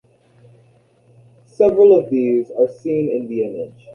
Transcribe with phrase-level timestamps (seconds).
[1.45, 3.89] Several of these are seen in the image.